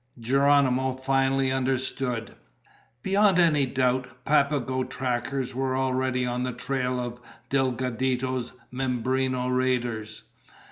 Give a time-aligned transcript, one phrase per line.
[0.19, 2.33] Geronimo finally understood.
[3.03, 7.19] Beyond any doubt, Papago trackers were already on the trail of
[7.51, 10.23] Delgadito's Mimbreno raiders.